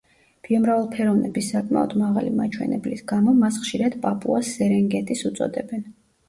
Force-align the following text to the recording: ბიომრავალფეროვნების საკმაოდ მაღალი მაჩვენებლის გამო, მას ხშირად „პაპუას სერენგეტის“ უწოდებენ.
ბიომრავალფეროვნების 0.45 1.49
საკმაოდ 1.53 1.93
მაღალი 2.03 2.31
მაჩვენებლის 2.39 3.05
გამო, 3.13 3.35
მას 3.43 3.61
ხშირად 3.67 3.99
„პაპუას 4.07 4.51
სერენგეტის“ 4.57 5.23
უწოდებენ. 5.33 5.87